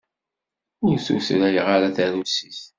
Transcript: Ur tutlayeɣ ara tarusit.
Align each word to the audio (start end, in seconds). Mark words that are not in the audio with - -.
Ur 0.87 0.95
tutlayeɣ 1.05 1.67
ara 1.75 1.95
tarusit. 1.95 2.59